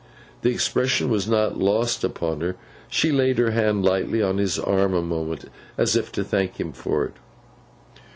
The 0.41 0.49
expression 0.49 1.11
was 1.11 1.27
not 1.27 1.59
lost 1.59 2.03
upon 2.03 2.41
her; 2.41 2.55
she 2.89 3.11
laid 3.11 3.37
her 3.37 3.51
hand 3.51 3.85
lightly 3.85 4.19
on 4.19 4.39
his 4.39 4.57
arm 4.57 4.95
a 4.95 5.01
moment 5.03 5.45
as 5.77 5.95
if 5.95 6.11
to 6.13 6.23
thank 6.23 6.55
him 6.59 6.71
for 6.73 7.05
it. 7.05 7.13